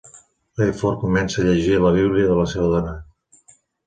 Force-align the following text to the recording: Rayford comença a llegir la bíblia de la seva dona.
Rayford 0.59 0.95
comença 1.03 1.43
a 1.43 1.45
llegir 1.47 1.77
la 1.83 1.91
bíblia 1.97 2.31
de 2.31 2.39
la 2.39 2.47
seva 2.55 2.71
dona. 2.73 2.95